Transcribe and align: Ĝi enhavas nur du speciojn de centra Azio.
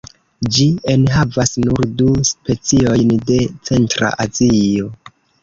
Ĝi 0.53 0.63
enhavas 0.93 1.51
nur 1.65 1.83
du 1.99 2.07
speciojn 2.31 3.13
de 3.29 3.39
centra 3.71 4.13
Azio. 4.27 4.91